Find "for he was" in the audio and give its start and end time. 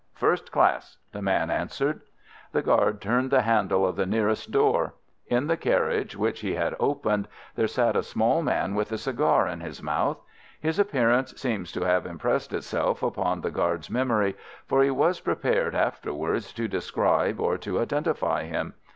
14.65-15.19